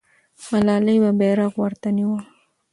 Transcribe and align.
ملالۍ 0.49 0.97
به 1.03 1.11
بیرغ 1.19 1.53
ورته 1.61 1.89
نیوه. 1.97 2.19